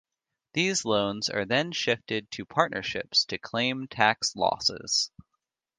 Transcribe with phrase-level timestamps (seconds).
[0.53, 5.11] These loans are then shifted to partnerships to claim tax losses.